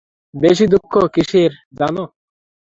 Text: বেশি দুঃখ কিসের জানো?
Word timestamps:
বেশি 0.33 0.65
দুঃখ 0.73 0.93
কিসের 1.13 1.51
জানো? 1.79 2.03